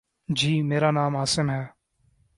جی، 0.29 0.61
میرا 0.61 0.91
نام 0.91 1.15
عاصم 1.17 1.49
ہے 1.49 1.65